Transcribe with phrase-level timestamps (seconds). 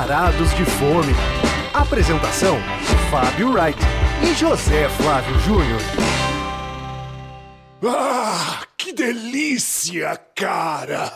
[0.00, 1.14] Varados de Fome.
[1.74, 2.56] Apresentação:
[3.10, 3.78] Fábio Wright
[4.22, 5.80] e José Flávio Júnior.
[7.86, 11.12] Ah, que delícia, cara!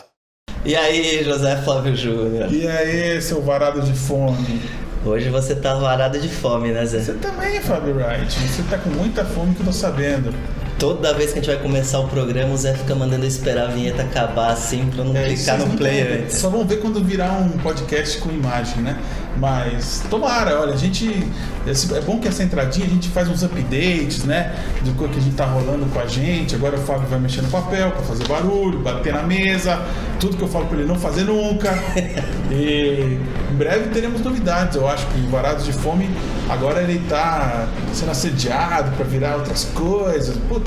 [0.63, 2.53] E aí, José Flávio Júnior?
[2.53, 4.61] E aí, seu varado de fome?
[5.03, 6.99] Hoje você tá varado de fome, né, Zé?
[6.99, 8.39] Você também, Fábio Wright.
[8.39, 10.31] Você tá com muita fome que eu tô sabendo.
[10.77, 13.71] Toda vez que a gente vai começar o programa, o Zé fica mandando esperar a
[13.71, 16.23] vinheta acabar assim pra não É, clicar no não play ver.
[16.23, 16.37] antes.
[16.37, 18.97] Só vão ver quando virar um podcast com imagem, né?
[19.37, 21.27] Mas tomara, olha, a gente.
[21.67, 24.53] esse- É bom que essa entradinha a gente faz uns updates, né?
[24.81, 26.55] Do que a gente tá rolando com a gente.
[26.55, 29.81] Agora o Fábio vai mexer no papel pra fazer barulho, bater na mesa,
[30.19, 31.69] tudo que eu falo pra ele não fazer nunca.
[32.51, 33.17] e
[33.51, 34.75] em breve teremos novidades.
[34.75, 36.09] Eu acho que o Varados de Fome
[36.49, 40.35] agora ele tá sendo assediado pra virar outras coisas.
[40.47, 40.64] Puta,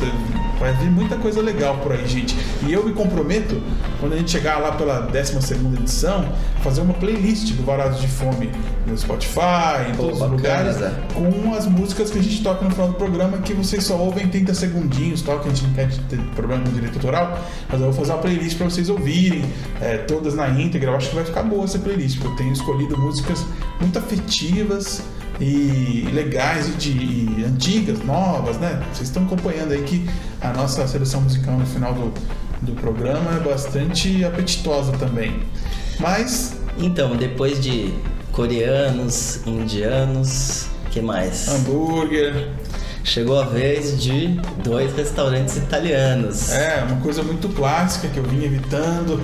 [0.58, 2.36] vai vir muita coisa legal por aí, gente.
[2.66, 3.60] E eu me comprometo,
[4.00, 6.28] quando a gente chegar lá pela 12 edição,
[6.62, 8.50] fazer uma playlist do Varados de Fome
[8.86, 10.92] no Spotify, em Pô, todos os lugares, Zé.
[11.14, 14.28] com as músicas que a gente toca no final do programa, que vocês só ouvem
[14.28, 17.38] 30 segundinhos, tal, que a gente não quer ter problema com direito autoral,
[17.68, 19.44] mas eu vou fazer uma playlist pra vocês ouvirem,
[19.80, 20.90] é, todas na íntegra.
[20.90, 23.44] Eu acho que vai ficar boa essa playlist, porque eu tenho escolhido músicas
[23.80, 25.02] muito afetivas
[25.40, 28.82] e legais e, de, e antigas, novas, né?
[28.92, 30.08] Vocês estão acompanhando aí que
[30.40, 32.12] a nossa seleção musical no final do,
[32.62, 35.40] do programa é bastante apetitosa também.
[36.00, 37.92] Mas Então, depois de
[38.32, 41.48] coreanos, indianos, que mais?
[41.48, 42.50] hambúrguer,
[43.08, 46.52] Chegou a vez de dois restaurantes italianos.
[46.52, 49.18] é uma coisa muito clássica que eu vim evitando.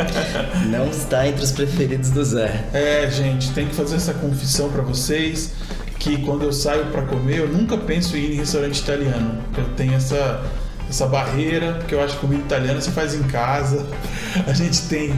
[0.68, 2.66] Não está entre os preferidos do Zé.
[2.74, 5.52] É, gente, tem que fazer essa confissão pra vocês
[5.98, 9.38] que quando eu saio pra comer, eu nunca penso em ir em restaurante italiano.
[9.56, 10.42] Eu tenho essa
[10.94, 13.86] essa barreira, porque eu acho que comida italiana você faz em casa.
[14.46, 15.12] A gente tem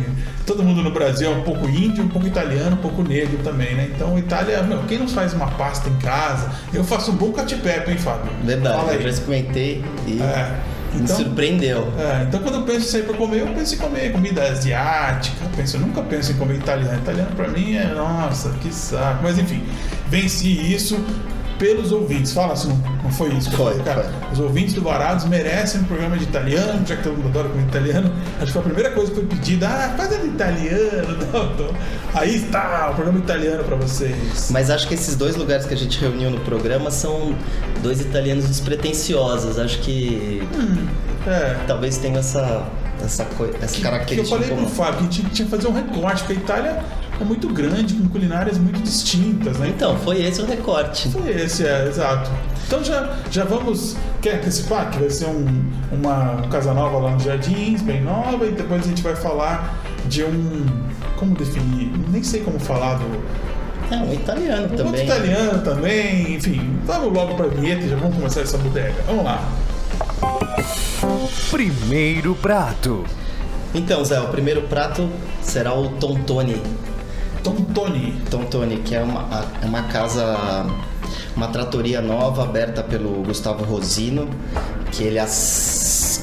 [0.47, 3.75] todo mundo no Brasil é um pouco índio, um pouco italiano, um pouco negro também,
[3.75, 3.91] né?
[3.95, 6.51] Então, Itália, meu, quem não faz uma pasta em casa?
[6.73, 8.31] Eu faço um bom cacipepe, hein, Fábio?
[8.45, 10.57] Verdade, eu já experimentei e É,
[10.95, 11.93] me então- surpreendeu.
[11.99, 15.37] É, então quando eu penso em sair pra comer, eu penso em comer comida asiática.
[15.45, 16.97] Eu, penso, eu nunca penso em comer italiano.
[16.99, 19.25] Italiano pra mim é, nossa, que saco.
[19.25, 19.65] Mas enfim,
[20.09, 20.97] venci isso
[21.59, 22.33] pelos ouvintes.
[22.33, 22.77] Fala se não,
[23.13, 23.51] foi isso.
[23.53, 24.03] Foi, falei, cara.
[24.05, 24.33] foi.
[24.33, 27.65] Os ouvintes do Varados merecem um programa de italiano, já que todo mundo adora comer
[27.67, 28.13] italiano.
[28.37, 29.69] Acho que foi a primeira coisa que foi pedida.
[29.69, 31.17] Ah, faz ele italiano.
[31.33, 31.75] Não, não.
[32.15, 34.49] Aí está, o programa italiano pra vocês.
[34.51, 37.35] Mas acho que esses dois lugares que a gente reuniu no programa são
[37.83, 39.59] dois italianos despretensiosos.
[39.59, 40.43] Acho que
[41.27, 41.57] É.
[41.67, 42.65] talvez tenha essa,
[43.05, 44.69] essa, coi- essa que, que eu característica falei pro comum.
[44.69, 46.85] Fábio que a gente tinha que fazer um recorte, porque a Itália
[47.21, 49.69] é muito grande, com culinárias muito distintas, né?
[49.69, 51.09] Então, foi esse o recorte.
[51.09, 52.31] Foi esse, é, exato.
[52.67, 53.97] Então já, já vamos.
[54.21, 58.53] Quer antecipar que vai ser um, uma casa nova lá nos Jardins, bem nova, e
[58.53, 60.67] depois a gente vai falar de um.
[61.17, 61.93] Como definir?
[62.11, 63.23] Nem sei como falar do.
[63.91, 65.05] É, um italiano Um outro também.
[65.05, 66.77] italiano também, enfim.
[66.85, 68.95] Vamos logo pra vinheta e já vamos começar essa bodega.
[69.07, 69.49] Vamos lá.
[71.51, 73.05] Primeiro prato.
[73.73, 75.09] Então, Zé, o primeiro prato
[75.41, 75.91] será o
[77.47, 78.13] Tontoni.
[78.29, 79.25] Tontoni, que é uma,
[79.63, 80.67] é uma casa,
[81.37, 84.29] uma tratoria nova aberta pelo Gustavo Rosino,
[84.91, 85.29] que ele há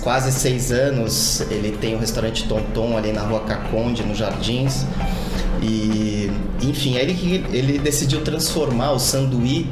[0.01, 4.85] quase seis anos ele tem o restaurante Tonton ali na rua Caconde, nos Jardins.
[5.61, 6.29] E,
[6.61, 9.69] enfim, aí ele, ele decidiu transformar o sanduí,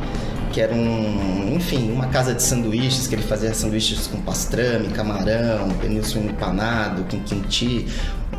[0.51, 5.69] que era um, enfim, uma casa de sanduíches, que ele fazia sanduíches com pastrame, camarão,
[6.03, 7.87] suíno empanado, com quinti,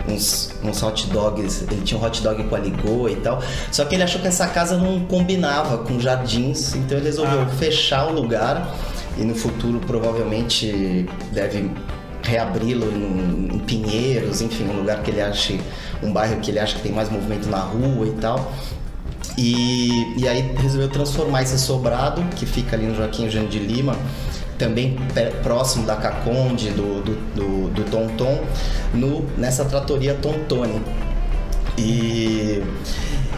[0.08, 3.42] uns, uns hot dogs, ele tinha um hot dog com a ligô e tal.
[3.70, 7.46] Só que ele achou que essa casa não combinava com jardins, então ele resolveu Ah.
[7.46, 8.74] fechar o lugar
[9.16, 11.70] e no futuro provavelmente deve
[12.22, 15.60] reabri-lo em, em Pinheiros, enfim, um lugar que ele ache,
[16.02, 18.52] um bairro que ele acha que tem mais movimento na rua e tal.
[19.36, 23.96] E, e aí resolveu transformar esse sobrado, que fica ali no Joaquim Eugênio de Lima,
[24.58, 24.96] também
[25.42, 28.44] próximo da Caconde, do, do, do, do Tonton,
[28.94, 30.80] no, nessa tratoria Tontone.
[31.78, 32.62] E,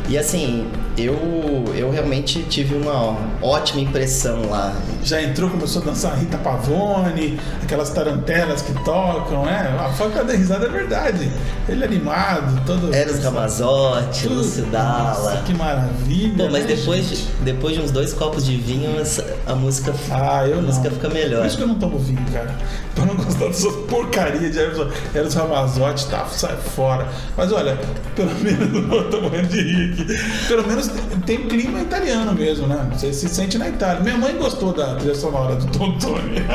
[0.07, 0.67] e assim,
[0.99, 4.77] eu, eu realmente tive uma ótima impressão lá.
[5.03, 9.77] Já entrou, começou a dançar Rita Pavone, aquelas tarantelas que tocam, né?
[9.81, 11.31] A Fábio da risada é verdade.
[11.69, 12.95] Ele é animado, todo.
[12.95, 14.29] Eros Ramazotti.
[14.29, 16.45] Lúcio Nossa, que maravilha.
[16.45, 17.23] Pô, mas né, depois, gente?
[17.23, 18.91] de, depois de uns dois copos de vinho,
[19.47, 20.63] a música, Ah, eu a não.
[20.69, 21.41] música fica melhor.
[21.41, 22.55] Por isso que eu não tomo vinho, cara.
[22.95, 27.07] Pra não gostar dessa porcaria de Eros, Ramazotti, tá, sai fora.
[27.37, 27.79] Mas olha,
[28.17, 30.47] pelo menos, eu tô morrendo de rir aqui.
[30.49, 30.91] Pelo menos
[31.27, 32.89] tem clima italiano mesmo, né?
[32.93, 34.01] Você se sente na Itália.
[34.03, 36.43] Minha mãe gostou da trilha sonora do Tontoni.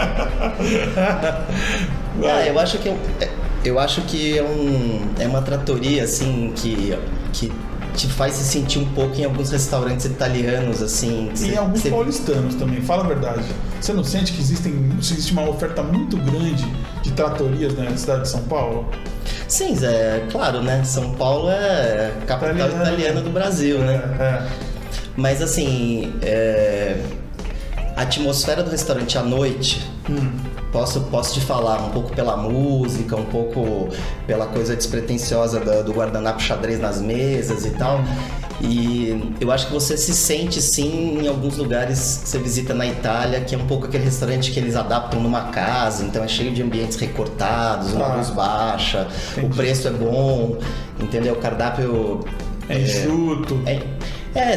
[2.22, 3.30] Ah, eu acho que é é-
[3.64, 6.98] eu acho que é um é uma tratoria assim que
[7.34, 7.52] que
[8.00, 11.30] te faz se sentir um pouco em alguns restaurantes italianos, assim.
[11.42, 13.44] E alguns cê- paulistanos também, fala a verdade.
[13.82, 16.66] Você não sente que existem, existe uma oferta muito grande
[17.04, 18.88] de tratorias na cidade de São Paulo?
[19.50, 20.82] Sim, Zé, claro, né?
[20.86, 22.84] São Paulo é a capital Italiana.
[22.84, 23.96] italiana do Brasil, né?
[24.20, 24.48] É.
[25.18, 27.02] Mas assim, é,
[27.98, 30.32] a atmosfera do restaurante à noite, Hum.
[30.72, 33.90] Posso, posso te falar um pouco pela música, um pouco
[34.28, 38.02] pela coisa despretensiosa da- do guardanapo xadrez nas mesas e tal.
[38.62, 42.86] E eu acho que você se sente sim em alguns lugares que você visita na
[42.86, 46.52] Itália, que é um pouco aquele restaurante que eles adaptam numa casa, então é cheio
[46.52, 48.16] de ambientes recortados, uma Ah.
[48.16, 49.08] luz baixa,
[49.38, 49.56] o Entendi.
[49.56, 50.58] preço é bom,
[51.00, 51.36] entendeu?
[51.36, 52.20] O cardápio
[52.68, 53.62] É enxuto.
[53.66, 53.82] é, é,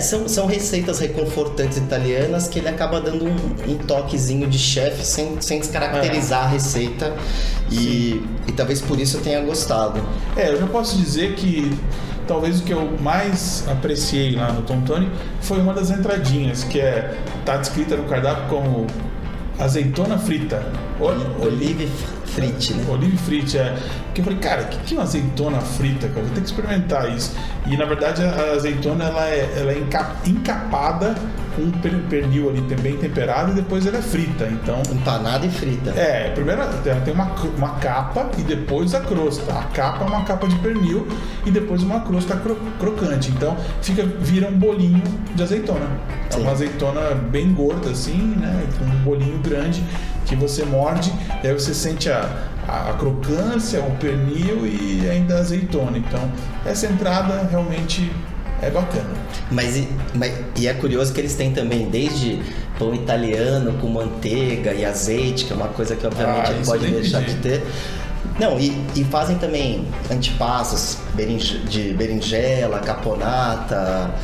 [0.01, 5.41] são, são receitas reconfortantes italianas que ele acaba dando um, um toquezinho de chefe sem,
[5.41, 7.15] sem descaracterizar a receita.
[7.71, 10.03] E, e talvez por isso eu tenha gostado.
[10.37, 11.77] É, eu já posso dizer que
[12.27, 15.11] talvez o que eu mais apreciei lá no Tom Tony
[15.41, 18.87] foi uma das entradinhas, que é tá descrita no cardápio como
[19.59, 20.63] azeitona frita.
[21.01, 21.89] O- Olive
[22.27, 22.85] frite, né?
[22.89, 23.75] Olive frite, é.
[24.07, 26.23] Porque eu falei, cara, o que, que é uma azeitona frita, cara?
[26.23, 27.33] Vou ter que experimentar isso.
[27.67, 31.15] E na verdade a azeitona ela é, ela é enca- encapada
[31.57, 34.47] com um per- pernil ali bem temperado e depois ela é frita.
[34.47, 35.91] Então Empanada e frita.
[35.91, 36.73] é, primeiro ela
[37.05, 39.53] tem uma, uma capa e depois a crosta.
[39.53, 41.07] A capa é uma capa de pernil
[41.47, 43.31] e depois uma crosta cro- crocante.
[43.31, 45.03] Então fica, vira um bolinho
[45.35, 45.87] de azeitona.
[46.29, 46.43] É Sim.
[46.43, 48.65] uma azeitona bem gorda assim, né?
[48.79, 49.83] Com um bolinho grande
[50.27, 51.13] que você morde
[51.43, 52.29] e aí você sente a,
[52.69, 55.99] a, a crocância, o pernil e ainda a azeitona.
[55.99, 56.21] Então
[56.65, 58.11] essa entrada realmente
[58.63, 59.05] é bacana.
[59.51, 62.41] Mas, e- mas- e é curioso que eles têm também desde
[62.79, 67.21] pão italiano com manteiga e azeite, que é uma coisa que obviamente Ah, pode deixar
[67.23, 67.63] de ter.
[68.39, 74.15] Não, e, e fazem também antepassos berinje- de berinjela, caponata,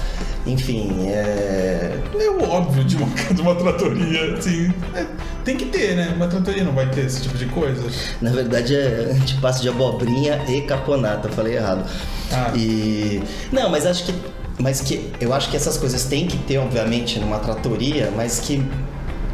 [0.47, 4.73] enfim, é, É o óbvio de uma, de uma tratoria, assim.
[4.95, 5.07] é,
[5.45, 6.13] tem que ter, né?
[6.17, 7.83] Uma tratoria não vai ter esse tipo de coisa.
[8.21, 11.85] Na verdade é antipasto de abobrinha e caponata, eu falei errado.
[12.33, 12.53] Ah.
[12.57, 13.23] E
[13.53, 14.15] não, mas acho que
[14.61, 18.61] mas que eu acho que essas coisas têm que ter obviamente numa tratoria, mas que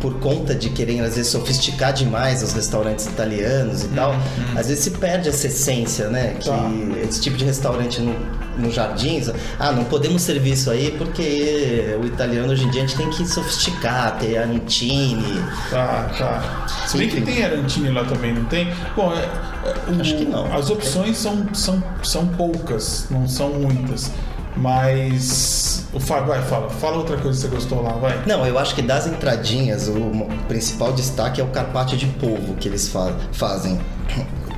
[0.00, 4.14] por conta de querem às vezes sofisticar demais os restaurantes italianos e tal,
[4.56, 6.34] às vezes se perde essa essência, né?
[6.38, 6.70] Que Tá.
[7.02, 8.14] esse tipo de restaurante no,
[8.58, 12.86] no jardins, ah, não podemos servir isso aí porque o italiano hoje em dia a
[12.86, 16.66] gente tem que sofisticar, ter arantini, Tá, tá.
[16.86, 18.68] Se bem que tem Arantini lá também, não tem?
[18.94, 20.52] Bom, é, é, o- Acho que não.
[20.54, 24.10] As opções são, são, são poucas, não são muitas.
[24.56, 25.86] Mas.
[25.92, 26.68] O Fábio, vai, fala.
[26.70, 28.20] Fala outra coisa que você gostou lá, vai.
[28.26, 32.68] Não, eu acho que das entradinhas, o principal destaque é o carpaccio de polvo que
[32.68, 33.78] eles fa- fazem.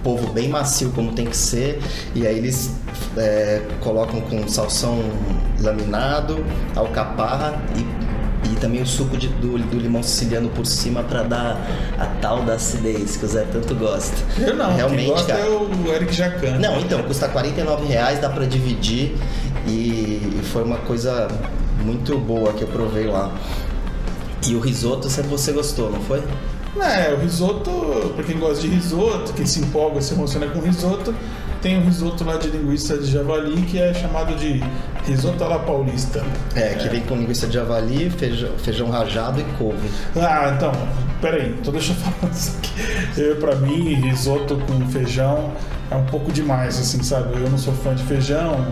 [0.03, 1.81] Polvo bem macio, como tem que ser,
[2.15, 2.71] e aí eles
[3.17, 5.01] é, colocam com salsão
[5.61, 6.45] laminado,
[6.77, 8.06] alcaparra e,
[8.53, 11.67] e também o suco de- do, do limão siciliano por cima para dar
[11.99, 14.17] a tal da acidez que o Zé tanto gosta.
[14.39, 15.45] Eu não, Realmente, gosta cara.
[15.45, 16.59] é o Eric Jacan.
[16.59, 19.17] Não, então, custa 49 reais, dá pra dividir
[19.67, 21.29] e foi uma coisa
[21.85, 23.31] muito boa que eu provei lá.
[24.47, 26.23] E o risoto você- você gostou, não foi?
[26.81, 27.71] É, o risoto,
[28.15, 31.15] pra quem gosta de risoto, quem se empolga, se emociona com risoto,
[31.63, 34.63] tem o risoto lá de linguiça de javali que é chamado de
[35.07, 36.23] risoto à la paulista.
[36.55, 39.89] É, que vem com linguiça de javali, feijão, feijão rajado e couve.
[40.17, 40.73] Ah, então,
[41.21, 43.21] peraí, então deixa eu falar isso aqui.
[43.21, 45.53] Eu, pra mim, risoto com feijão
[45.91, 47.35] é um pouco demais, assim, sabe?
[47.41, 48.67] Eu não sou fã de feijão,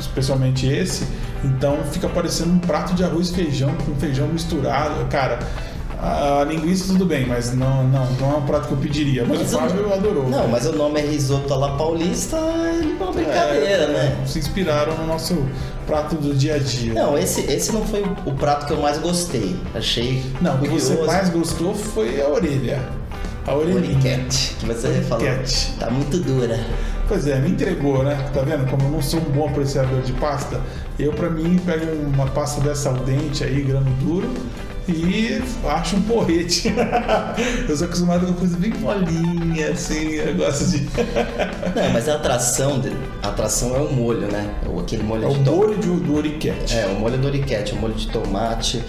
[0.00, 1.06] especialmente esse,
[1.44, 5.04] então fica parecendo um prato de arroz e feijão com feijão misturado.
[5.10, 5.38] Cara,
[6.00, 9.24] a linguiça tudo bem, mas não, não, não é um prato que eu pediria.
[9.26, 10.28] Mas, o o- Fábio adorou.
[10.28, 12.36] Não, mas o nome é risoto à la paulista,
[12.78, 14.16] ele é uma brincadeira, É, né?
[14.26, 15.46] Se inspiraram no nosso
[15.86, 16.92] prato do dia a dia.
[16.92, 19.56] Não, esse, esse não foi o prato que eu mais gostei.
[19.74, 22.80] Achei Não, o que você mais gostou foi a orelha.
[23.46, 23.84] A orelhinha.
[23.84, 25.26] Oriquete, que você falou.
[25.26, 25.74] Oriquete.
[25.78, 26.58] Tá muito dura.
[27.06, 28.16] Pois é, me entregou, né?
[28.32, 28.68] Tá vendo?
[28.70, 30.58] Como eu não sou um bom apreciador de pasta,
[30.98, 34.32] eu pra mim pego uma pasta dessa al dente aí, grano duro,
[34.88, 36.72] e acho um porrete.
[37.68, 40.80] eu sou acostumado com coisa bem molinha, assim, eu gosto de.
[40.82, 44.50] Não, mas a atração, de- a atração é o molho, né?
[44.66, 45.56] O- Aquele molho É o de tomate.
[45.56, 46.74] molho de- do oriquete.
[46.76, 48.82] É, o molho do oriquete, o molho de tomate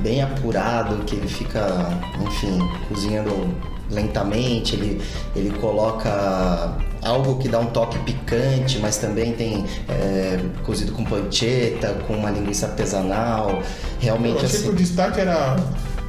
[0.00, 3.52] bem apurado, que ele fica, enfim, cozinhando
[3.90, 5.00] lentamente, ele,
[5.34, 11.94] ele coloca algo que dá um toque picante, mas também tem é, cozido com pancetta,
[12.06, 13.62] com uma linguiça artesanal, Eu
[14.00, 14.82] realmente achei que o assim.
[14.82, 15.56] destaque era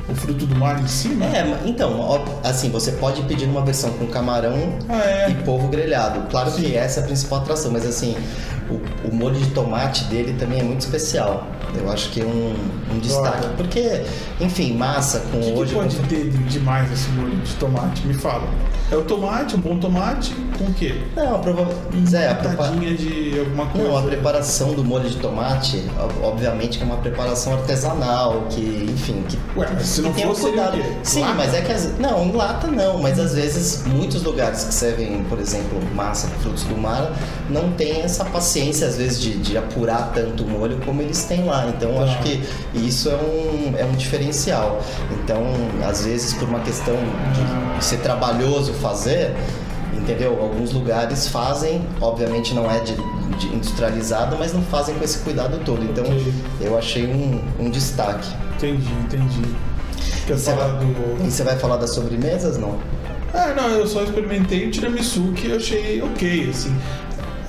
[0.10, 1.26] o fruto do mar em cima.
[1.26, 5.30] É, então, assim, você pode pedir uma versão com camarão Ah, é.
[5.30, 6.28] e polvo grelhado.
[6.30, 8.16] Claro que essa é a principal atração, mas assim,
[8.72, 11.48] o, o molho de tomate dele também é muito especial.
[11.76, 12.54] Eu acho que é um,
[12.94, 13.46] um destaque.
[13.46, 13.54] Olha.
[13.56, 14.02] Porque,
[14.40, 15.76] enfim, massa com O que, que hoje.
[15.76, 18.06] pode com- ter de demais esse molho de tomate?
[18.06, 18.44] Me fala.
[18.92, 20.96] É o tomate, um bom tomate, com o quê?
[21.16, 22.16] Não, provavelmente.
[22.16, 23.88] É, a de alguma coisa.
[23.88, 28.62] Não, a preparação do molho de tomate, ob- obviamente que é uma preparação artesanal, que,
[28.92, 30.78] enfim, que Ué, mas se não tem um fosse, cuidado.
[31.04, 31.34] Sim, Lata?
[31.36, 31.98] mas é que as...
[32.00, 36.40] não, em lata não, mas às vezes muitos lugares que servem, por exemplo, massa com
[36.42, 37.12] frutos do mar,
[37.50, 41.44] não tem essa paciência às vezes de, de apurar tanto o molho como eles têm
[41.46, 41.68] lá.
[41.68, 42.04] Então Tá.
[42.04, 42.42] acho que
[42.74, 44.80] isso é um, é um diferencial.
[45.12, 45.44] Então,
[45.88, 46.96] às vezes por uma questão
[47.78, 49.36] de ser trabalhoso fazer,
[49.94, 50.38] entendeu?
[50.42, 52.96] Alguns lugares fazem, obviamente não é de,
[53.38, 55.84] de industrializado, mas não fazem com esse cuidado todo.
[55.84, 56.34] Então Ok.
[56.62, 58.28] eu achei um, um destaque.
[58.58, 59.42] Entendi, entendi.
[60.28, 61.26] Quer Você falar vai- do.
[61.28, 62.78] E você vai falar das sobremesas, não?
[63.34, 66.76] Ah, não, eu só experimentei o tiramisu que eu achei ok, assim.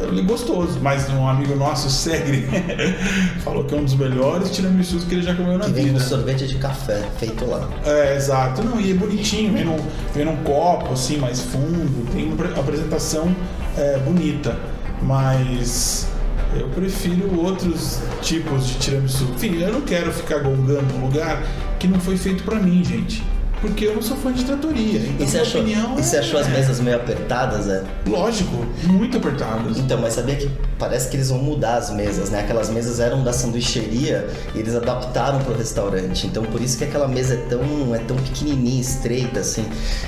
[0.09, 2.47] Ele é gostoso, mas um amigo nosso, o Segre,
[3.45, 5.93] falou que é um dos melhores tiramisus que ele já comeu na Que vem com
[5.95, 6.05] vida.
[6.05, 7.69] sorvete de café feito lá.
[7.85, 8.63] É, exato.
[8.63, 9.79] Não, e é bonitinho, vem num,
[10.15, 13.35] vem num copo, assim, mais fundo, tem uma apre- apresentação
[13.77, 14.57] é, bonita,
[15.03, 16.07] mas
[16.55, 19.25] eu prefiro outros tipos de tiramisu.
[19.35, 21.43] Enfim, eu não quero ficar gongando um lugar
[21.79, 23.23] que não foi feito pra mim, gente.
[23.62, 24.99] Porque eu não sou fã de tratoria.
[24.99, 27.83] Então, E você achou, opinião e você é- achou as mesas meio apertadas, é?
[28.07, 29.78] Lógico, muito apertadas.
[29.78, 32.40] Então, mas sabia que parece que eles vão mudar as mesas, né?
[32.40, 36.26] Aquelas mesas eram da sanduicheria e eles adaptaram pro restaurante.
[36.26, 39.64] Então, por isso que aquela mesa é tão, é tão pequenininha, estreita, assim.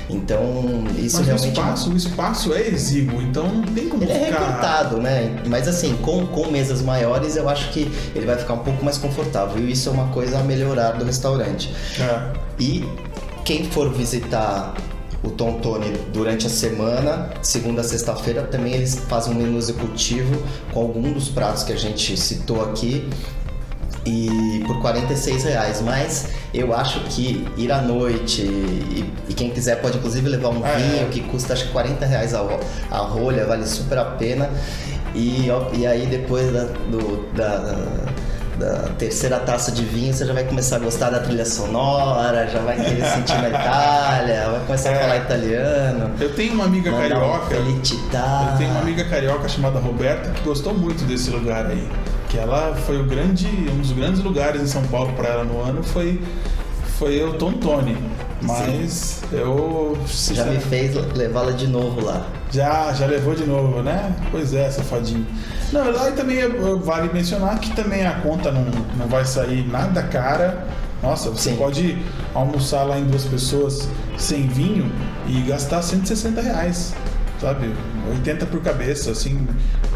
[0.09, 0.43] Então,
[0.97, 1.47] isso Mas o realmente...
[1.57, 4.39] espaço, o espaço é exíguo, então não tem como Ele é ficar...
[4.39, 5.41] recortado, né?
[5.47, 8.97] Mas assim, com, com mesas maiores, eu acho que ele vai ficar um pouco mais
[8.97, 9.63] confortável.
[9.63, 11.73] E isso é uma coisa a melhorar do restaurante.
[12.01, 12.33] É.
[12.59, 12.83] E
[13.45, 14.73] quem for visitar
[15.23, 20.35] o Tontone durante a semana, segunda a sexta-feira, também eles fazem um menu executivo
[20.73, 23.07] com algum dos pratos que a gente citou aqui
[24.05, 25.81] e por 46 reais.
[25.81, 30.63] Mas eu acho que ir à noite e, e quem quiser pode inclusive levar um
[30.65, 30.75] É.
[30.77, 32.41] vinho que custa acho que 40 reais a,
[32.91, 34.49] a rolha, vale super a pena.
[35.15, 37.57] E, e aí depois da, do- da,
[38.57, 42.59] da terceira taça de vinho você já vai começar a gostar da trilha sonora, já
[42.59, 44.95] vai querer sentir na Itália, vai começar É.
[44.95, 46.11] a falar italiano.
[46.19, 47.45] Eu tenho uma amiga um carioca...
[47.47, 48.49] Felicità.
[48.51, 51.87] Eu tenho uma amiga carioca chamada Roberta que gostou muito desse lugar aí.
[52.29, 55.61] Que ela foi o grande, um dos grandes lugares em São Paulo para ela no
[55.61, 56.21] ano foi
[56.97, 57.97] foi o Tontone.
[58.41, 62.27] Mas eu Já me fez levá-la de novo lá.
[62.51, 64.13] já já levou de novo, né?
[64.31, 65.25] Pois é, safadinho.
[65.71, 66.37] Não, lá também
[66.83, 68.65] vale mencionar que também a conta não,
[68.97, 70.67] não vai sair nada cara.
[71.01, 71.57] Nossa, você Sim.
[71.57, 71.97] pode
[72.33, 73.87] almoçar lá em duas pessoas
[74.17, 74.91] sem vinho
[75.27, 76.93] e gastar 160 reais,
[77.45, 77.69] sabe?
[78.09, 79.47] 80 por cabeça, assim,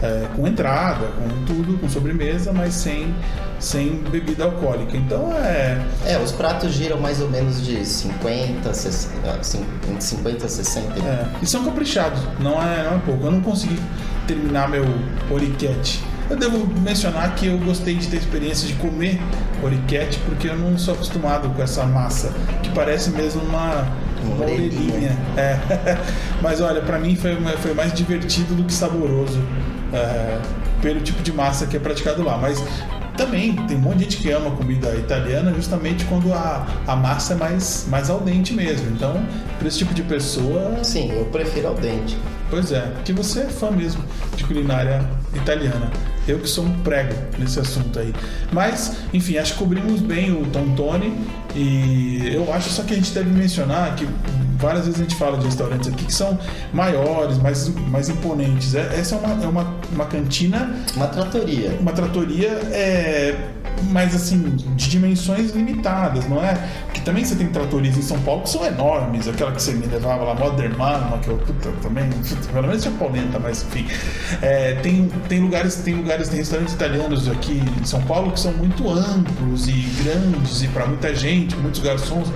[0.04, 3.14] é, com entrada, com tudo, com sobremesa, mas sem,
[3.60, 4.96] sem bebida alcoólica.
[4.96, 5.82] Então é.
[6.06, 10.50] É, os pratos giram mais ou menos de 50, 60, ah, cin- entre 50 e
[10.50, 11.00] 60.
[11.00, 13.26] É, e são caprichados, não é, não é pouco.
[13.26, 13.80] Eu não consegui
[14.28, 14.86] terminar meu
[15.32, 16.04] oriquete.
[16.30, 19.20] Eu devo mencionar que eu gostei de ter experiência de comer
[19.64, 23.88] oriquete porque eu não sou acostumado com essa massa, que parece mesmo uma,
[24.24, 25.18] Uma orelhinha.
[25.38, 25.58] É.
[26.42, 29.42] Mas olha, pra mim foi, foi mais divertido do que saboroso
[29.94, 30.40] é,
[30.82, 32.38] pelo tipo de massa que é praticado lá.
[32.38, 32.64] Mas
[33.20, 37.34] também tem um monte de gente que ama comida italiana justamente quando a, a massa
[37.34, 38.90] é mais, mais al dente mesmo.
[38.92, 39.22] Então,
[39.58, 42.18] para esse tipo de pessoa, Sim, eu prefiro ao dente.
[42.50, 44.04] Pois é, que você é fã mesmo
[44.36, 45.92] de culinária italiana.
[46.32, 48.14] Eu que sou um prego nesse assunto aí.
[48.52, 51.14] Mas, enfim, acho que cobrimos bem o Tontone
[51.56, 54.08] e eu acho só que a gente deve mencionar que
[54.58, 56.38] várias vezes a gente fala de restaurantes aqui que são
[56.74, 58.76] maiores, mais, mais imponentes.
[58.76, 61.78] É- Essa é uma, é uma, uma cantina Uma tratoria.
[61.80, 63.36] uma tratoria é
[63.84, 66.58] mas assim de dimensões limitadas não é?
[66.94, 69.86] Que também você tem tratorias em São Paulo que são enormes aquela que você me
[69.86, 72.10] levava lá Modern Mama que eu puta, também
[72.52, 73.88] pelo menos japonesa mas enfim.
[74.42, 78.54] É, tem tem lugares tem lugares tem restaurantes italianos aqui em São Paulo que são
[78.54, 82.28] muito amplos e grandes e para muita gente muitos garçons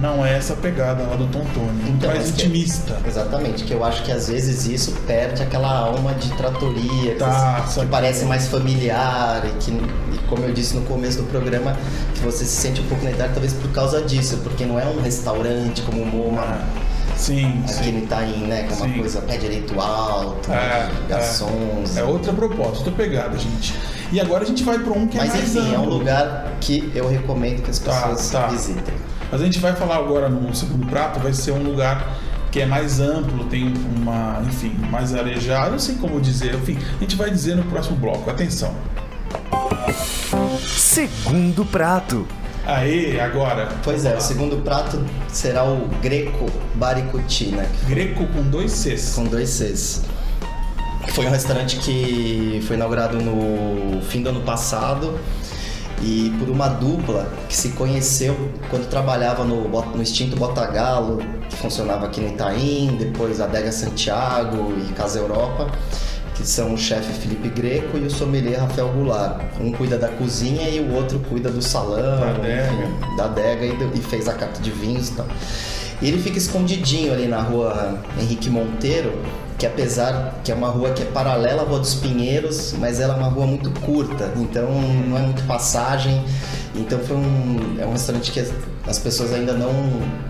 [0.00, 3.72] não é essa pegada lá do Tontone muito Então, mais mas que- intimista Exatamente, que
[3.72, 7.88] eu acho que às vezes isso perde aquela alma de tratoria, que, Tá, que saquei.
[7.90, 11.76] parece mais familiar e que, e como eu disse no começo do programa,
[12.14, 14.84] que você se sente um pouco na Itália talvez por causa disso, porque não é
[14.86, 16.58] um restaurante como o MoMA
[17.16, 18.62] sim aqui sim no Itaim, né?
[18.64, 18.98] Que é uma Sim.
[19.00, 21.96] coisa pé direito alto, É, de garçons.
[21.96, 23.74] É outra proposta, outra pegada, gente.
[24.12, 25.98] E agora a gente vai para um que é Mas mais enfim, é um amplo.
[25.98, 28.46] lugar que eu recomendo que as Tá, pessoas tá.
[28.46, 28.94] visitem.
[29.30, 32.16] Mas a gente vai falar agora no segundo prato, vai ser um lugar
[32.50, 37.00] que é mais amplo, tem uma, enfim, mais arejado, não sei como dizer, enfim, a
[37.00, 38.30] gente vai dizer no próximo bloco.
[38.30, 38.74] Atenção.
[40.66, 42.26] Segundo prato.
[42.66, 43.68] Aê, agora.
[43.82, 49.14] Pois é, o segundo prato será o Greco Baricutina, Greco com dois Cs.
[49.14, 50.04] com dois Cs.
[51.14, 55.18] Foi um restaurante que foi inaugurado no fim do ano passado
[56.02, 58.36] e por uma dupla que se conheceu
[58.70, 64.92] quando trabalhava no, no extinto Botagalo, que funcionava aqui no Itaim, depois Adega Santiago e
[64.92, 65.70] Casa Europa,
[66.34, 69.40] que são o chefe Felipe Greco e o sommelier Rafael Goulart.
[69.60, 73.16] Um cuida da cozinha e o outro cuida do salão, Da adega.
[73.16, 75.26] da adega e, e fez a carta de vinhos e tal.
[76.00, 79.12] E ele fica escondidinho ali na rua Henrique Monteiro,
[79.58, 83.14] que apesar que é uma rua que é paralela à Rua dos Pinheiros, mas ela
[83.14, 84.70] é uma rua muito curta, então
[85.08, 86.24] não é muito passagem.
[86.76, 88.52] Então foi um, é um restaurante que as,
[88.86, 89.72] as pessoas ainda não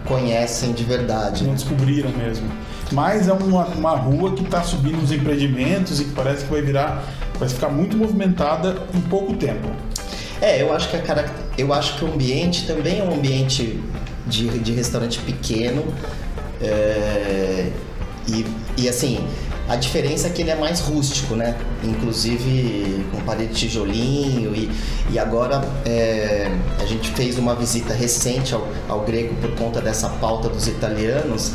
[0.06, 1.44] conhecem de verdade.
[1.44, 2.46] Não descobriram mesmo.
[2.90, 6.62] Mas é uma, uma rua que está subindo os empreendimentos e que parece que vai
[6.62, 7.04] virar,
[7.38, 9.68] vai ficar muito movimentada em pouco tempo.
[10.40, 13.78] É, eu acho que a carac- eu acho que o ambiente também é um ambiente
[14.26, 15.84] de, de restaurante pequeno.
[16.62, 17.70] é,
[18.28, 19.26] e, e assim,
[19.68, 21.56] a diferença é que ele é mais rústico, né?
[21.82, 24.70] Inclusive com parede de tijolinho e,
[25.10, 30.08] e agora é, a gente fez uma visita recente ao, ao Greco por conta dessa
[30.08, 31.52] pauta dos italianos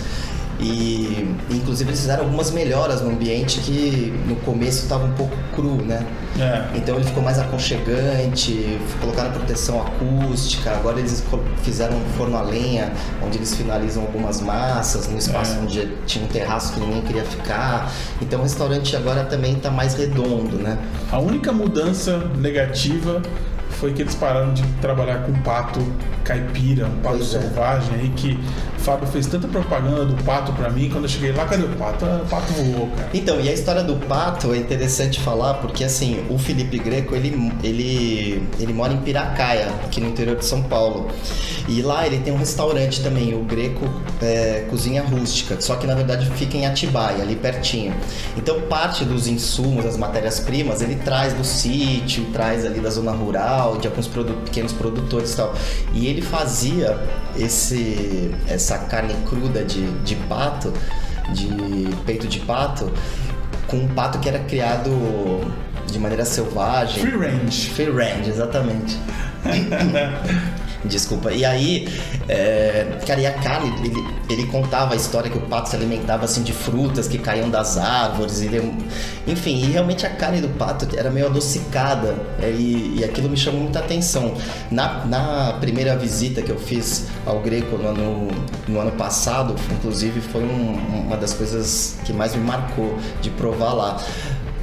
[0.64, 5.76] e inclusive eles fizeram algumas melhoras no ambiente que no começo estava um pouco cru,
[5.84, 6.06] né?
[6.40, 6.78] É.
[6.78, 11.24] Então ele ficou mais aconchegante, colocaram proteção acústica, agora eles
[11.62, 12.92] fizeram um forno a lenha,
[13.22, 15.60] onde eles finalizam algumas massas, no espaço É.
[15.62, 17.92] onde tinha um terraço que ninguém queria ficar.
[18.22, 20.78] Então o restaurante agora também está mais redondo, né?
[21.12, 23.22] A única mudança negativa
[23.74, 25.80] foi que eles pararam de trabalhar com pato
[26.24, 27.40] caipira, um pato Pois é.
[27.42, 28.40] selvagem aí que
[28.78, 31.70] o Fábio fez tanta propaganda do pato pra mim, quando eu cheguei lá, cadê o
[31.70, 32.06] pato?
[32.06, 33.10] Ah, O pato voou, cara.
[33.14, 37.52] Então, e a história do pato é interessante falar porque assim, o Felipe Greco, ele,
[37.64, 41.08] ele, ele mora em Piracaia, aqui no interior de São Paulo.
[41.68, 43.86] E lá ele tem um restaurante também, o Greco
[44.22, 47.94] é, Cozinha Rústica, só que na verdade fica em Atibaia, ali pertinho.
[48.36, 53.63] Então, parte dos insumos, das matérias-primas, ele traz do sítio, traz ali da zona rural,
[53.80, 55.54] de alguns produ- pequenos produtores e tal.
[55.94, 56.98] E ele fazia
[57.38, 60.74] esse, essa carne cruda de, de pato,
[61.34, 61.48] de
[62.06, 62.92] peito de pato,
[63.68, 64.90] com um pato que era criado
[65.88, 67.02] de maneira selvagem.
[67.06, 67.70] Free range.
[67.72, 68.98] Free range, exatamente.
[70.86, 71.32] Desculpa.
[71.32, 71.88] E aí,
[72.28, 76.26] é, cara, e a carne, ele, ele contava a história que o pato se alimentava
[76.26, 78.42] assim de frutas que caíam das árvores.
[78.42, 78.74] Ele,
[79.26, 82.16] enfim, e realmente a carne do pato era meio adocicada.
[82.42, 84.34] é, e, e aquilo me chamou muita atenção.
[84.70, 88.28] Na, na primeira visita que eu fiz ao Greco no ano,
[88.68, 93.74] no ano passado, inclusive, foi um- uma das coisas que mais me marcou de provar
[93.74, 93.98] lá.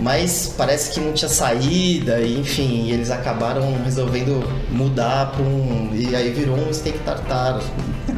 [0.00, 5.90] Mas parece que não tinha saída, enfim, e eles acabaram resolvendo mudar para um.
[5.92, 7.60] E aí virou um steak tartar,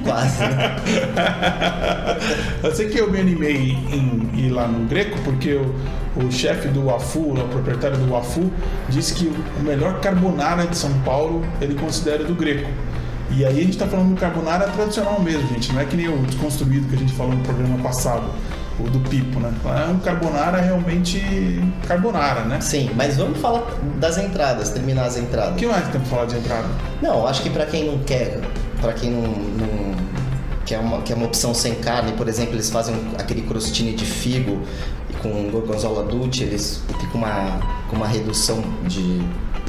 [0.05, 0.43] quase.
[2.63, 5.61] Eu sei que eu me animei em ir lá no Greco porque
[6.17, 8.51] o, chefe do Wafu, o proprietário do Wafu,
[8.89, 12.71] disse que o melhor carbonara de São Paulo ele considera do Greco.
[13.31, 15.73] E aí a gente tá falando do carbonara tradicional mesmo, gente.
[15.73, 18.25] Não é que nem o desconstruído que a gente falou no programa passado,
[18.85, 19.53] o do Pipo, né?
[19.65, 21.21] É um carbonara realmente
[21.87, 22.61] carbonara, né?
[22.61, 23.63] Sim, mas vamos falar
[23.99, 25.57] das entradas, terminar as O entradas.
[25.57, 26.69] que mais tem pra falar de entrada?
[27.01, 28.41] Não, acho que para quem não quer,
[28.81, 29.95] para quem não, não
[30.65, 34.61] quer, uma, quer uma opção sem carne, por exemplo, eles fazem aquele crostini de figo
[35.23, 39.21] com gorgonzola dulce, eles ficam uma, com uma redução de,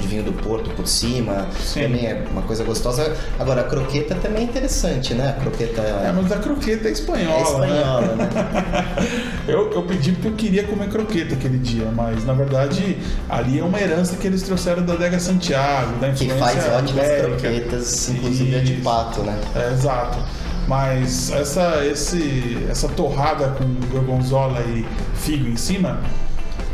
[0.03, 1.83] de vinho do Porto por cima, Sim.
[1.83, 3.15] também é uma coisa gostosa.
[3.39, 5.29] Agora, a croqueta também é interessante, né?
[5.37, 8.29] A croqueta É, mas a croqueta é espanhola, é espanhola, né?
[8.33, 9.07] né?
[9.47, 12.97] Eu, eu pedi porque eu queria comer croqueta aquele dia, mas na verdade
[13.29, 17.27] ali é uma herança que eles trouxeram da Adega Santiago, da Que faz ótimas ibérica.
[17.27, 19.37] croquetas, inclusive de pato, né?
[19.55, 20.17] É, exato.
[20.67, 24.85] Mas essa, esse, essa torrada com gorgonzola e
[25.15, 25.99] figo em cima,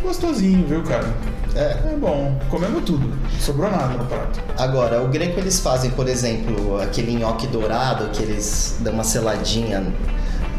[0.04, 1.12] gostosinho, viu, cara?
[1.56, 1.78] É.
[1.94, 2.38] É bom.
[2.50, 3.12] Comemos tudo.
[3.40, 4.40] Sobrou nada no prato.
[4.58, 9.84] Agora, o greco eles fazem, por exemplo, aquele nhoque dourado que eles dão uma seladinha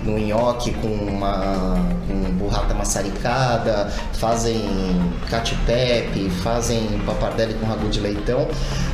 [0.05, 1.76] no nhoque com uma
[2.09, 4.62] com burrata maçaricada, fazem
[5.29, 8.48] cacio-pepe, fazem papardelli com ragu de leitão,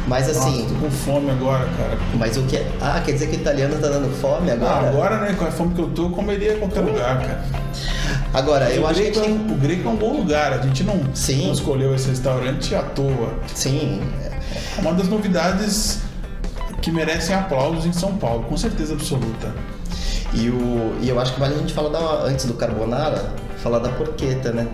[0.08, 1.96] mas assim, Nossa, tô com fome agora, cara.
[2.18, 2.66] mas o que é...
[2.80, 4.88] Ah, quer dizer que o italiano tá dando fome Ah, agora?
[4.88, 7.44] agora, né, com a fome que eu tô, eu comeria em qualquer lugar, cara.
[8.34, 11.00] Agora, eu acho que é, um- o greco é um bom lugar, a gente não,
[11.14, 11.46] Sim.
[11.46, 13.34] não escolheu esse restaurante à toa.
[13.54, 14.00] Sim,
[14.78, 16.00] É uma das novidades
[16.82, 19.54] que merecem aplausos em São Paulo, com certeza absoluta.
[20.34, 23.78] E, o, e eu acho que vale a gente falar da, antes do carbonara, falar
[23.78, 24.66] da porqueta, né?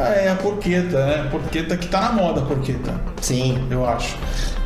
[0.00, 1.28] Ah, é a porqueta, né?
[1.30, 4.16] Porqueta que tá na moda, a porqueta, Sim, eu acho.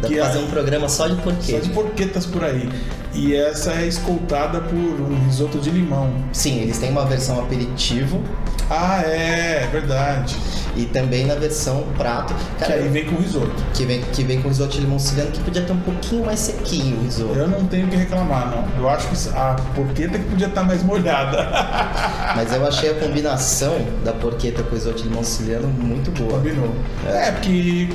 [0.01, 1.61] dá Que pra fazer é- um programa só de Só porqueta.
[1.61, 2.71] de porquetas por aí.
[3.16, 6.12] E essa é escoltada por um risoto de limão.
[6.33, 8.22] Sim, eles têm uma versão aperitivo
[8.68, 10.37] Ah, é, é verdade.
[10.76, 12.35] e também na versão prato.
[12.59, 13.50] Que Cara, aí vem com risoto.
[13.72, 16.40] que vem, que vem com risoto de limão siciliano, que podia ter um pouquinho mais
[16.40, 17.33] sequinho o risoto.
[17.38, 18.64] Eu não tenho o que reclamar, não.
[18.79, 21.48] Eu acho que a porqueta que podia estar mais molhada.
[22.37, 26.33] Mas eu achei a combinação da porqueta com risoto de limão siciliano muito boa.
[26.33, 26.74] Combinou.
[27.07, 27.88] É, porque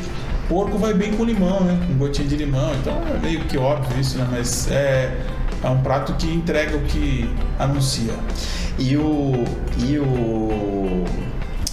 [0.47, 1.77] porco vai bem com limão, né?
[1.87, 2.71] Com gotinha de limão.
[2.81, 4.27] Então é meio que óbvio isso, né?
[4.31, 5.15] Mas é,
[5.63, 8.13] é um prato que entrega o que anuncia.
[8.77, 9.43] E o.
[9.77, 11.03] E o.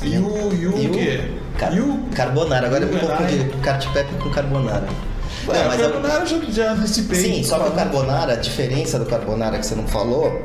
[0.03, 1.21] E o, e o, E o quê?
[1.59, 3.51] Car- E o Carbonara, agora eu me confundi.
[3.63, 4.87] Cartipepe com carbonara.
[5.47, 7.19] Não, o mas carbonara eu já, já antecipei.
[7.21, 10.41] Sim, só que o carbonara, a diferença do carbonara que você não falou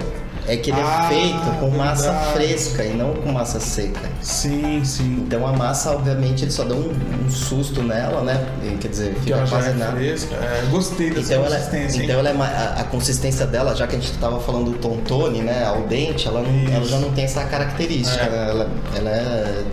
[0.47, 2.33] é que ele Ah, é feito com massa verdade.
[2.33, 3.99] fresca e não com massa seca.
[4.21, 5.23] Sim, sim.
[5.25, 6.91] Então a massa, obviamente, ele só dá um,
[7.25, 8.45] um susto nela, né?
[8.81, 9.91] Quer dizer, fica ela quase é nada.
[9.95, 10.35] fresca.
[10.35, 11.97] É, gostei dessa Então, ela, consistência.
[11.99, 12.03] hein?
[12.05, 15.41] então ela é a, a consistência dela, já que a gente estava falando do tontone,
[15.41, 18.29] né, ao dente, ela, não, ela já não tem essa característica, É.
[18.29, 18.49] né?
[18.49, 19.63] ela, ela é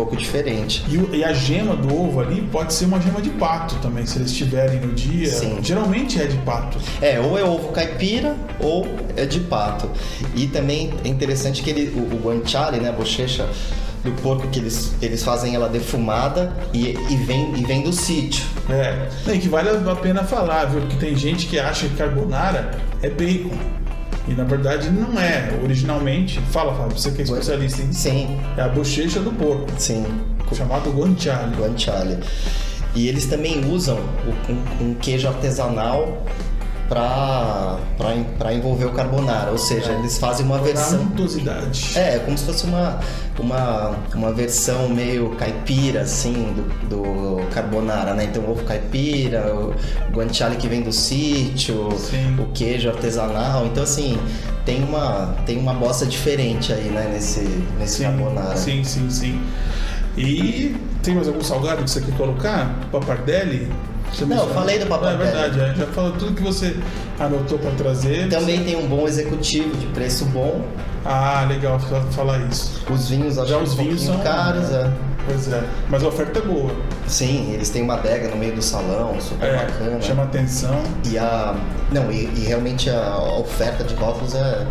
[0.00, 0.82] pouco diferente.
[0.88, 4.18] E, e a gema do ovo ali pode ser uma gema de pato também, se
[4.18, 5.30] eles tiverem no dia.
[5.30, 5.58] Sim.
[5.62, 6.78] Geralmente é de pato.
[7.02, 9.90] É, ou é ovo caipira ou é de pato.
[10.34, 13.46] E também é interessante que ele, o, o guanciale, né, a bochecha
[14.02, 18.42] do porco que eles, eles fazem ela defumada e, e, vem, e vem do sítio.
[18.70, 19.06] É.
[19.34, 20.80] E que vale a pena falar, viu?
[20.80, 22.70] Porque tem gente que acha que carbonara
[23.02, 23.79] é bacon.
[24.30, 25.50] E na verdade não é.
[25.60, 30.06] Originalmente, fala, Fábio, você que é especialista em Sim, É a bochecha do porco, sim,
[30.54, 31.56] chamado guanciale.
[31.56, 32.18] guanciale.
[32.94, 33.98] E eles também usam
[34.80, 36.24] um queijo artesanal
[36.90, 41.96] para envolver o carbonara, ou seja, eles fazem uma versão untuosidade.
[41.96, 42.98] É, como se fosse uma,
[43.38, 46.52] uma, uma versão meio caipira, assim,
[46.88, 48.24] do, do carbonara, né?
[48.24, 49.72] Então, ovo caipira, o
[50.12, 52.36] guanciale que vem do sítio, Sim.
[52.40, 53.66] o queijo artesanal.
[53.66, 54.18] Então, assim,
[54.64, 57.08] tem uma, tem uma bosta diferente aí, né?
[57.12, 57.40] Nesse,
[57.78, 58.56] nesse Sim, carbonara.
[58.56, 59.40] sim, sim, sim.
[60.16, 60.74] E
[61.04, 62.74] tem mais algum salgado que você quer colocar?
[62.90, 63.70] Papardelli?
[64.12, 65.22] Você Não, eu falei do papardelli.
[65.22, 65.74] É verdade, é.
[65.74, 66.76] já falou tudo que você
[67.18, 68.28] anotou para trazer.
[68.28, 70.62] Também tem um bom executivo de preço bom.
[71.04, 72.82] Ah, legal fa- falar isso.
[72.90, 74.90] Os vinhos, acho Já que os um vinhos são caros, é.
[75.26, 76.70] Pois é, mas a oferta é boa.
[77.06, 80.00] Sim, eles têm uma adega no meio do salão, super É, bacana.
[80.00, 80.82] chama atenção.
[81.10, 81.54] E a.
[81.92, 84.66] Não, e, e realmente a oferta de rótulos é,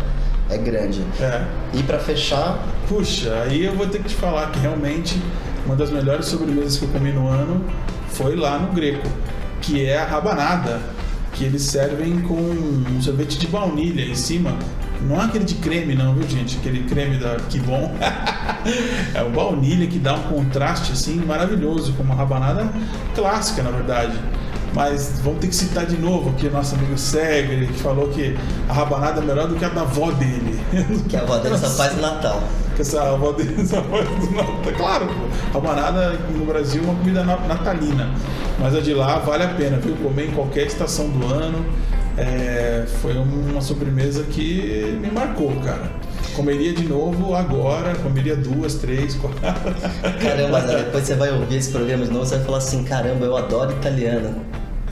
[0.50, 1.02] é grande.
[1.20, 1.42] É.
[1.72, 5.20] E pra fechar, Puxa, aí eu vou ter que te falar que realmente
[5.70, 7.64] uma das melhores sobremesas que eu comi no ano
[8.08, 9.06] foi lá no Greco,
[9.62, 10.80] que é a rabanada,
[11.32, 14.52] que eles servem com um sorvete de baunilha em cima.
[15.00, 16.56] Não é aquele de creme não, viu gente?
[16.56, 17.94] Aquele creme da Que Bom.
[19.14, 22.68] é o baunilha que dá um contraste assim maravilhoso com uma rabanada
[23.14, 24.18] clássica, na verdade.
[24.74, 28.36] Mas vamos ter que citar de novo aqui o nosso amigo Segre, que falou que
[28.68, 30.60] a rabanada é melhor do que a da avó dele.
[31.08, 32.42] que a avó dele só faz Natal.
[32.80, 34.72] Essa avó dele essa avó do Natal.
[34.76, 35.06] Claro,
[35.52, 38.10] rabanada no Brasil é uma comida na- natalina.
[38.58, 39.94] Mas a de lá vale a pena, viu?
[39.96, 41.64] Comer em qualquer estação do ano.
[42.18, 45.90] É, foi uma sobremesa que me marcou, cara.
[46.34, 49.40] Comeria de novo agora, comeria duas, três, quatro.
[50.22, 53.36] Caramba, depois você vai ouvir esse programa de novo, você vai falar assim, caramba, eu
[53.36, 54.42] adoro italiano.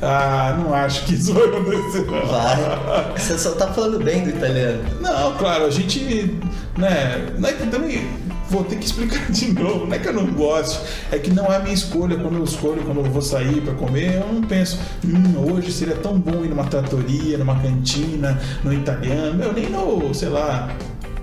[0.00, 2.06] Ah, não acho que isso vai acontecer.
[2.06, 2.26] não.
[2.26, 3.12] Vai.
[3.16, 4.80] Você só tá falando bem do italiano.
[5.00, 6.38] Não, claro, a gente,
[6.78, 8.08] né, não é que também
[8.48, 10.80] vou ter que explicar de novo, não é que eu não gosto,
[11.12, 13.74] é que não é a minha escolha, quando eu escolho, quando eu vou sair para
[13.74, 18.72] comer, eu não penso, hum, hoje seria tão bom ir numa tratoria, numa cantina, no
[18.72, 20.74] italiano, meu, nem no, sei lá,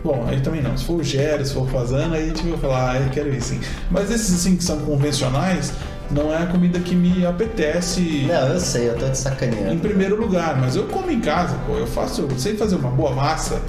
[0.04, 0.78] Bom, aí também não.
[0.78, 3.10] Se for o Gera, se for o Fazana, aí a gente vai falar, ah, eu
[3.10, 3.60] quero ir sim.
[3.90, 5.74] Mas esses assim que são convencionais,
[6.12, 9.80] não é a comida que me apetece Não, eu sei, eu tô te em sacaneando.
[9.82, 11.76] primeiro lugar, mas eu como em casa, pô.
[11.76, 13.62] Eu faço, eu sei fazer uma boa massa.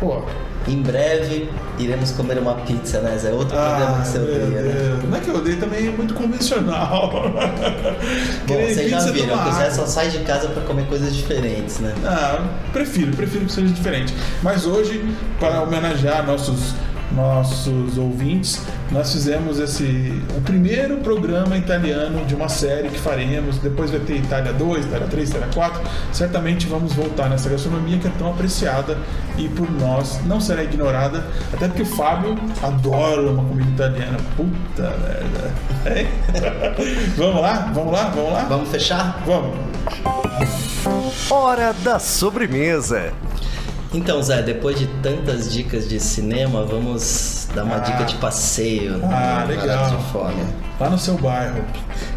[0.00, 0.22] Pô,
[0.66, 3.30] Em breve iremos comer uma pizza, né, Zé?
[3.32, 5.00] Outro programa ah, que você odeia, né?
[5.08, 7.10] Não é que eu odeio, também é muito convencional.
[8.46, 9.70] Bom, vocês já viram que água.
[9.70, 11.94] só sai de casa pra comer coisas diferentes, né?
[12.04, 14.14] Ah, prefiro, prefiro que seja diferente.
[14.42, 15.04] Mas hoje,
[15.38, 16.74] para homenagear nossos
[17.14, 23.58] nossos ouvintes, nós fizemos esse o primeiro programa italiano de uma série que faremos.
[23.58, 25.82] Depois vai ter Itália 2, Itália 3, Itália 4.
[26.12, 28.98] Certamente vamos voltar nessa gastronomia que é tão apreciada
[29.36, 34.18] e por nós não será ignorada, até porque o Fábio adora uma comida italiana.
[34.36, 35.52] Puta merda.
[35.86, 36.06] É?
[37.16, 37.70] vamos lá?
[37.74, 38.04] Vamos lá?
[38.14, 38.44] Vamos lá?
[38.44, 39.22] Vamos fechar?
[39.26, 39.56] Vamos.
[41.30, 43.12] Hora da sobremesa.
[43.94, 47.80] Então, Zé, depois de tantas dicas de cinema, vamos dar uma Ah.
[47.80, 49.90] dica de passeio Ah, no legal.
[49.96, 50.44] De Fome.
[50.80, 51.62] Lá no seu bairro.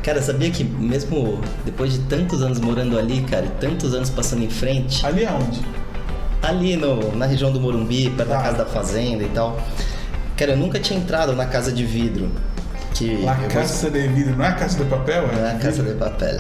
[0.01, 4.43] Cara, sabia que mesmo depois de tantos anos morando ali, cara, e tantos anos passando
[4.43, 5.59] em frente, Ali aonde?
[6.41, 8.38] ali no, na região do Morumbi, perto Tá.
[8.38, 9.59] da casa da fazenda e tal,
[10.38, 12.31] cara, eu nunca tinha entrado na casa de vidro.
[12.93, 14.38] Que La eu vou- Casa de Vidro.
[14.38, 15.27] Não é a Casa de Papel?
[15.27, 16.38] Não é a casa de papel.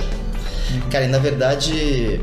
[0.89, 2.21] Cara, e na verdade,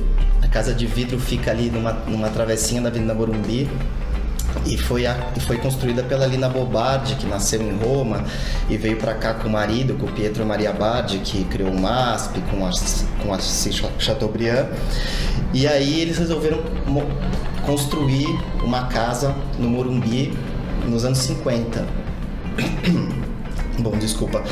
[0.53, 3.69] casa de vidro fica ali numa, numa travessinha da Avenida Morumbi.
[4.67, 8.23] E foi, a- foi construída pela Lina Bobardi, que nasceu em Roma
[8.69, 11.81] e veio pra cá com o marido, com o Pietro Maria Bardi, que criou o
[11.81, 12.71] MASP, com a,
[13.23, 13.39] com a
[13.99, 14.67] Chateaubriand.
[15.55, 16.61] E aí eles resolveram
[17.65, 18.27] construir
[18.63, 20.37] uma casa no Morumbi
[20.87, 21.87] nos anos 50.
[23.81, 24.43] Bom, desculpa.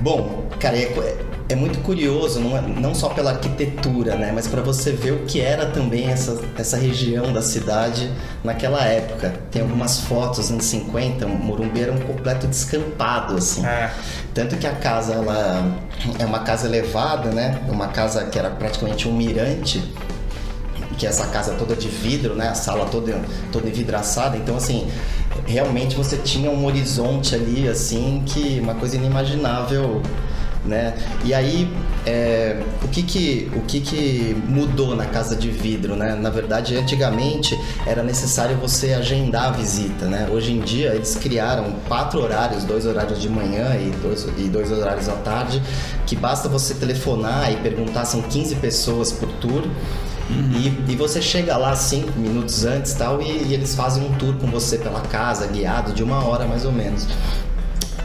[0.00, 1.16] Bom, cara, é,
[1.50, 4.30] é muito curioso, não, é- não só pela arquitetura, né?
[4.32, 8.10] Mas para você ver o que era também essa, essa região da cidade
[8.44, 9.34] naquela época.
[9.50, 13.66] Tem algumas fotos nos anos 50, o Morumbi era um completo descampado, assim.
[13.66, 13.90] É.
[14.32, 15.76] Tanto que a casa, ela
[16.18, 17.60] é uma casa elevada, né?
[17.68, 19.82] Uma casa que era praticamente um mirante
[20.98, 22.48] que é essa casa toda de vidro, né?
[22.48, 23.18] A sala toda,
[23.50, 24.36] toda envidraçada.
[24.36, 24.86] Então, assim,
[25.46, 30.02] realmente você tinha um horizonte ali, assim, que uma coisa inimaginável,
[30.64, 30.94] né?
[31.24, 31.70] E aí,
[32.06, 36.14] é, o, que que, o que que mudou na casa de vidro, né?
[36.14, 40.28] Na verdade, antigamente era necessário você agendar a visita, né?
[40.30, 44.70] Hoje em dia, eles criaram quatro horários, dois horários de manhã e dois, e dois
[44.70, 45.62] horários à tarde,
[46.06, 49.64] que basta você telefonar e perguntar, são 15 pessoas por tour.
[50.30, 54.34] E, e você chega lá cinco minutos antes tal, e, e eles fazem um tour
[54.36, 57.08] com você pela casa, guiado de uma hora mais ou menos.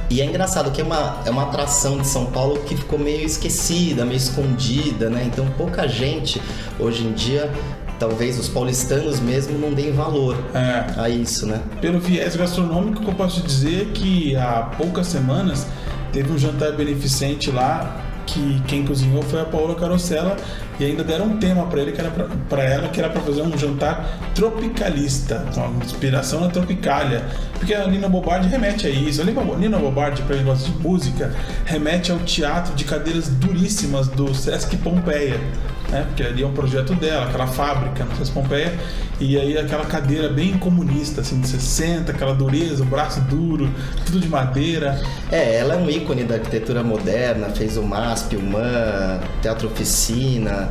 [0.09, 3.25] E é engraçado que é uma, é uma atração de São Paulo que ficou meio
[3.25, 5.23] esquecida, meio escondida, né?
[5.25, 6.41] Então pouca gente
[6.79, 7.51] hoje em dia,
[7.99, 10.85] talvez os paulistanos mesmo, não deem valor É.
[10.99, 11.59] a isso, né?
[11.81, 15.65] Pelo viés gastronômico, que eu posso dizer que há poucas semanas
[16.13, 20.35] teve um jantar beneficente lá que quem cozinhou foi a Paola Carosella
[20.79, 23.41] e ainda deram um tema para ele que era para ela que era para fazer
[23.41, 29.21] um jantar tropicalista, uma inspiração na Tropicália, porque a Nina Bobardi remete a isso.
[29.21, 31.33] A Nina Bobardi, para quem gosta de música,
[31.65, 35.39] remete ao teatro de cadeiras duríssimas do Sesc Pompeia,
[35.89, 36.03] né?
[36.07, 38.73] Porque ali é um projeto dela, aquela fábrica no Sesc Pompeia,
[39.19, 43.69] e aí aquela cadeira bem comunista, assim, de 60, aquela dureza, o braço duro,
[44.05, 44.99] tudo de madeira.
[45.31, 50.69] É, ela é um ícone da arquitetura moderna, fez o MASP, o MAN, Teatro Oficina,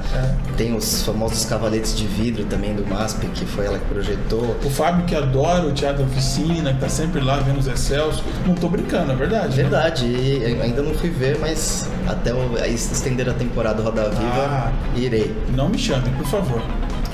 [0.56, 4.56] tem os famosos cavaletes de vidro também do MASP, que foi ela que projetou.
[4.64, 8.22] O Fábio que adora o Teatro Oficina, que tá sempre lá vendo os Excelsos.
[8.46, 9.48] Não tô brincando, é verdade.
[9.56, 9.62] né?
[9.62, 14.10] Verdade, e eu ainda não fui ver, mas até o- aí estender a temporada Roda
[14.10, 14.72] Viva, Ah.
[15.04, 15.34] Irei.
[15.54, 16.62] Não me chame, por favor.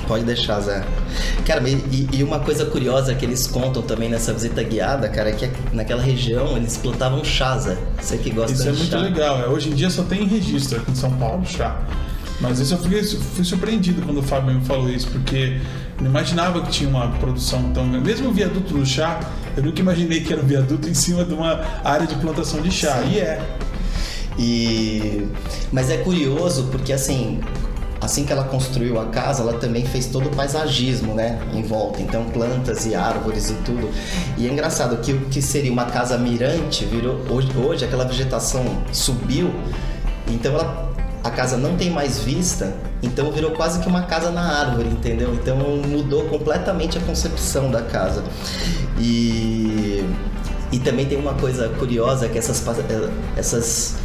[0.07, 0.83] Pode deixar, Zé.
[1.45, 5.33] Cara, e, e uma coisa curiosa que eles contam também nessa visita guiada, cara, é
[5.33, 7.77] que naquela região eles plantavam chá, Zé.
[7.99, 8.97] Você que gosta Isso é de muito chá.
[8.97, 9.39] legal.
[9.41, 9.47] é.
[9.47, 11.79] Hoje em dia só tem registro aqui em São Paulo, chá.
[12.41, 15.61] Mas isso eu fui, fui surpreendido quando o Fábio me falou isso, porque
[15.99, 18.05] não imaginava que tinha uma produção tão grande.
[18.05, 19.19] Mesmo o viaduto do chá,
[19.55, 22.71] eu nunca imaginei que era um viaduto em cima de uma área de plantação de
[22.71, 23.01] chá.
[23.03, 23.39] E é.
[24.37, 25.27] E
[25.71, 27.39] mas é curioso porque assim,
[28.01, 32.01] assim que ela construiu a casa, ela também fez todo o paisagismo, né, em volta.
[32.01, 33.89] Então plantas e árvores e tudo.
[34.37, 38.65] E é engraçado que o que seria uma casa mirante virou hoje, hoje aquela vegetação
[38.91, 39.53] subiu.
[40.27, 40.91] Então ela
[41.23, 45.35] a casa não tem mais vista, então virou quase que uma casa na árvore, entendeu?
[45.35, 48.23] Então mudou completamente a concepção da casa.
[48.99, 50.03] E
[50.71, 53.97] e também tem uma coisa curiosa que essas eh, essas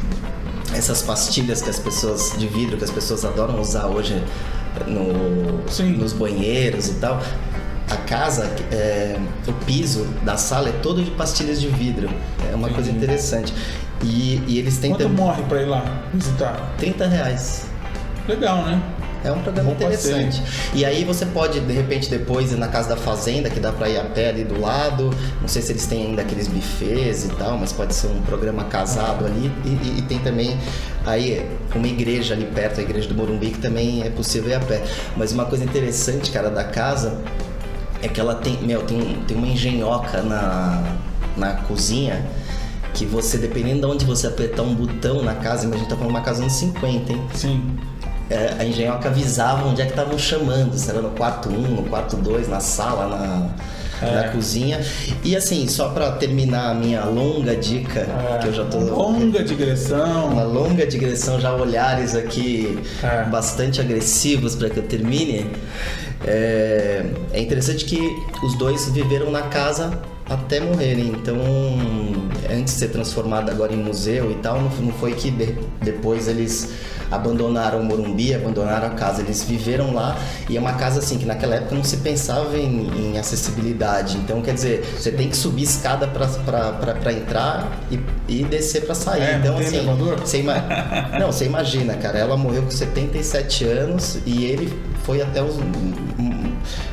[0.76, 4.22] essas pastilhas que as pessoas de vidro que as pessoas adoram usar hoje
[4.86, 5.92] no, Sim.
[5.92, 7.20] nos banheiros e tal.
[7.88, 12.08] A casa, é, o piso da sala é todo de pastilhas de vidro.
[12.50, 13.04] É uma coisa Entendi.
[13.04, 13.54] interessante.
[14.02, 16.74] E, e eles têm Quanto morre pra ir lá visitar?
[16.78, 17.66] 30 reais.
[18.28, 18.82] Legal, né?
[19.24, 20.16] É um programa Bom passeio.
[20.20, 20.42] interessante.
[20.74, 23.88] E aí você pode, de repente, depois ir na casa da fazenda, que dá pra
[23.88, 25.10] ir a pé ali do lado.
[25.40, 28.64] Não sei se eles têm ainda aqueles buffets e tal, mas pode ser um programa
[28.64, 29.50] casado ali.
[29.64, 30.56] E, e- e tem também
[31.04, 34.60] aí uma igreja ali perto, a igreja do Morumbi, que também é possível ir a
[34.60, 34.82] pé.
[35.16, 37.18] Mas uma coisa interessante, cara, da casa
[38.02, 40.82] é que ela tem, meu, tem, tem uma engenhoca na,
[41.36, 42.24] na cozinha
[42.94, 46.20] que você, dependendo de onde você apertar um botão na casa, imagina, tá falando uma
[46.22, 47.22] casa anos 50, hein?
[47.34, 47.62] Sim.
[48.28, 51.82] É, a engenhoca avisava onde é que estavam chamando, se era no quarto 1, no
[51.84, 54.80] quarto 2, na sala, na, na cozinha.
[55.22, 58.78] E assim, só pra terminar a minha longa dica, É, que eu já tô.
[58.78, 60.26] Longa digressão.
[60.28, 63.24] Uma longa digressão, já olhares aqui É.
[63.24, 65.46] bastante agressivos para que eu termine.
[66.26, 68.00] é, é interessante que
[68.42, 71.06] os dois viveram na casa até morrerem.
[71.08, 71.36] Então,
[72.50, 76.70] antes de ser transformado agora em museu e tal, não, foi que de, depois eles
[77.10, 79.22] abandonaram o Morumbi, abandonaram a casa.
[79.22, 80.16] Eles viveram lá
[80.48, 84.16] e é uma casa assim que naquela época não se pensava em, em acessibilidade.
[84.18, 89.22] Então, quer dizer, você tem que subir escada para entrar e, e descer para sair.
[89.22, 89.84] É, então, assim,
[90.20, 90.54] você ima...
[91.18, 94.72] não, você imagina, cara, ela morreu com 77 anos e ele
[95.04, 95.56] foi até os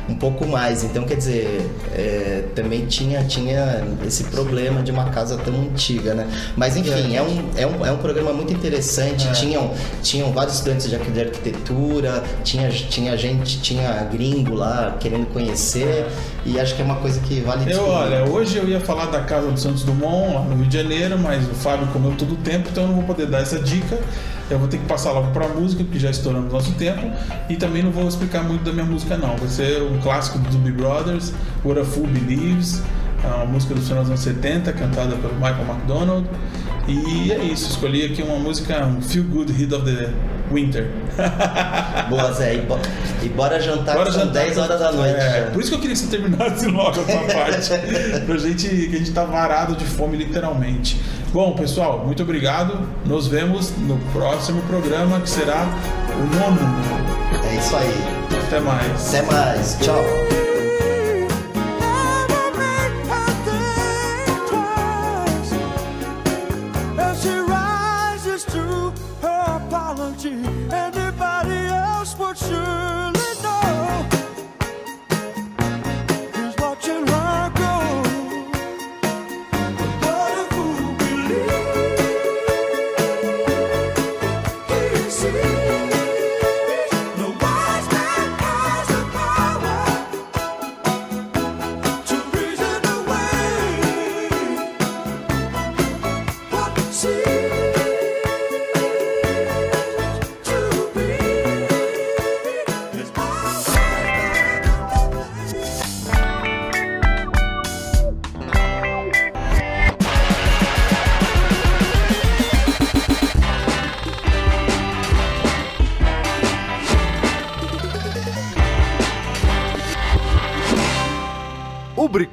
[0.08, 0.84] um pouco mais.
[0.84, 6.28] Então, quer dizer, é, também tinha, tinha esse problema de uma casa tão antiga, né?
[6.56, 9.26] Mas, enfim, é um, é um, é um programa muito interessante.
[9.28, 9.32] É.
[9.32, 9.70] Tinham,
[10.02, 16.06] tinham vários estudantes de arquitetura, tinha, tinha gente, tinha gringo lá querendo conhecer.
[16.44, 19.20] E acho que é uma coisa que vale eu, Olha, hoje eu ia falar da
[19.20, 22.36] Casa do Santos Dumont, lá no Rio de Janeiro, mas o Fábio comeu todo o
[22.36, 23.98] tempo, então eu não vou poder dar essa dica.
[24.50, 27.10] Eu vou ter que passar logo para a música, porque já estouramos nosso tempo.
[27.48, 29.36] E também não vou explicar muito da minha música, não.
[29.36, 31.32] Vai ser um clássico do Doobie Brothers,
[31.64, 32.82] What a Fool Believes,
[33.24, 36.26] é uma música dos anos 70, cantada pelo Michael McDonald.
[36.86, 40.10] E é isso, escolhi aqui uma música um Feel Good Hit of the
[40.52, 40.90] Winter.
[42.10, 42.56] Boa, Zé.
[42.56, 42.78] E, bo
[43.22, 45.14] e bora jantar, bora jantar 10 horas da noite.
[45.14, 48.22] É, por isso que eu queria que você terminasse logo essa parte.
[48.26, 51.00] pra gente, que a gente tá varado de fome, literalmente.
[51.34, 52.78] Bom, pessoal, muito obrigado.
[53.04, 55.66] Nos vemos no próximo programa, que será
[56.12, 56.60] o nono.
[57.44, 58.04] É isso aí.
[58.46, 59.08] Até mais.
[59.12, 59.76] Até mais.
[59.80, 60.33] Tchau.